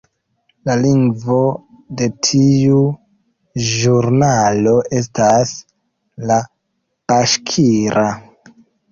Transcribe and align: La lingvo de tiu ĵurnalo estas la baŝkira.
La 0.67 0.75
lingvo 0.83 1.35
de 1.99 2.05
tiu 2.27 2.77
ĵurnalo 3.65 4.73
estas 5.01 5.51
la 6.31 6.39
baŝkira. 7.13 8.07